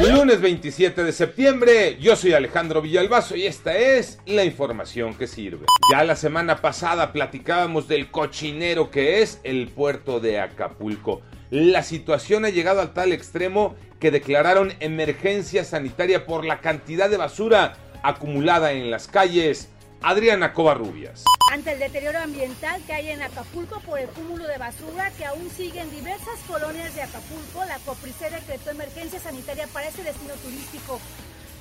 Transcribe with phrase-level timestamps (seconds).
[0.00, 5.66] Lunes 27 de septiembre, yo soy Alejandro Villalbazo y esta es la información que sirve.
[5.90, 11.22] Ya la semana pasada platicábamos del cochinero que es el puerto de Acapulco.
[11.50, 17.16] La situación ha llegado al tal extremo que declararon emergencia sanitaria por la cantidad de
[17.16, 19.68] basura acumulada en las calles.
[20.00, 21.24] Adriana Covarrubias.
[21.52, 25.50] Ante el deterioro ambiental que hay en Acapulco por el cúmulo de basura que aún
[25.50, 31.00] sigue en diversas colonias de Acapulco, la COPRICE decretó emergencia sanitaria para este destino turístico.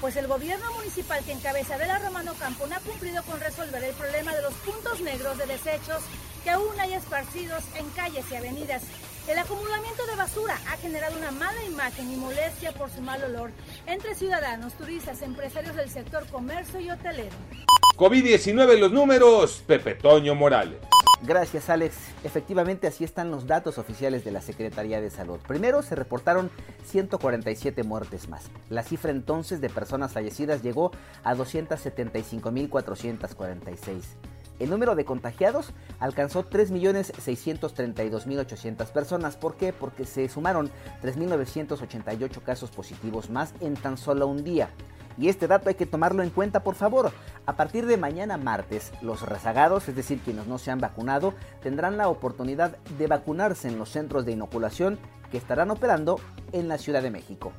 [0.00, 3.94] Pues el gobierno municipal que encabeza la Romano Campo no ha cumplido con resolver el
[3.94, 6.02] problema de los puntos negros de desechos
[6.42, 8.82] que aún hay esparcidos en calles y avenidas.
[9.26, 13.52] El acumulamiento de basura ha generado una mala imagen y molestia por su mal olor
[13.86, 17.34] entre ciudadanos, turistas, empresarios del sector comercio y hotelero.
[17.96, 20.76] COVID-19 los números, Pepe Toño Morales.
[21.22, 21.96] Gracias Alex.
[22.22, 25.40] Efectivamente así están los datos oficiales de la Secretaría de Salud.
[25.48, 26.50] Primero se reportaron
[26.84, 28.50] 147 muertes más.
[28.68, 30.90] La cifra entonces de personas fallecidas llegó
[31.22, 34.02] a 275.446.
[34.58, 39.36] El número de contagiados alcanzó 3.632.800 personas.
[39.36, 39.72] ¿Por qué?
[39.72, 40.70] Porque se sumaron
[41.02, 44.70] 3.988 casos positivos más en tan solo un día.
[45.16, 47.12] Y este dato hay que tomarlo en cuenta, por favor.
[47.46, 51.96] A partir de mañana martes, los rezagados, es decir, quienes no se han vacunado, tendrán
[51.96, 54.98] la oportunidad de vacunarse en los centros de inoculación
[55.30, 56.20] que estarán operando
[56.52, 57.52] en la Ciudad de México.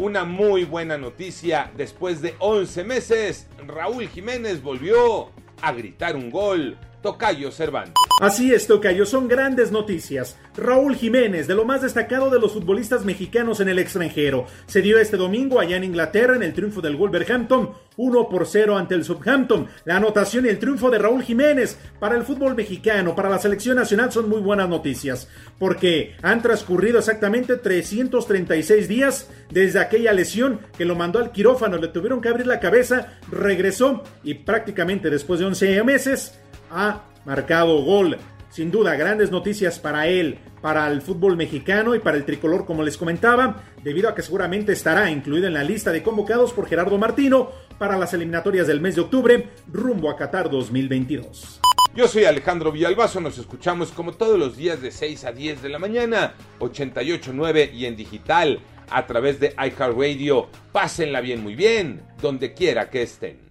[0.00, 5.30] Una muy buena noticia, después de 11 meses, Raúl Jiménez volvió
[5.62, 8.09] a gritar un gol Tocayo Cervantes.
[8.20, 10.36] Así es, Tocayo, son grandes noticias.
[10.54, 14.98] Raúl Jiménez, de lo más destacado de los futbolistas mexicanos en el extranjero, se dio
[14.98, 19.04] este domingo allá en Inglaterra en el triunfo del Wolverhampton 1 por 0 ante el
[19.04, 19.68] Southampton.
[19.86, 23.76] La anotación y el triunfo de Raúl Jiménez para el fútbol mexicano, para la selección
[23.76, 25.26] nacional son muy buenas noticias,
[25.58, 31.88] porque han transcurrido exactamente 336 días desde aquella lesión que lo mandó al quirófano, le
[31.88, 36.38] tuvieron que abrir la cabeza, regresó y prácticamente después de 11 meses
[36.70, 38.18] ha marcado gol.
[38.50, 42.82] Sin duda, grandes noticias para él, para el fútbol mexicano y para el tricolor, como
[42.82, 46.98] les comentaba, debido a que seguramente estará incluido en la lista de convocados por Gerardo
[46.98, 51.60] Martino para las eliminatorias del mes de octubre rumbo a Qatar 2022.
[51.94, 55.68] Yo soy Alejandro Villalbazo, nos escuchamos como todos los días de 6 a 10 de
[55.68, 60.48] la mañana, 88.9 y en digital a través de iHeartRadio.
[60.72, 63.49] Pásenla bien, muy bien, donde quiera que estén.